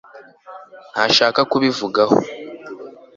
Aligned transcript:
ntashaka 0.91 1.39
kubivugaho 1.51 2.15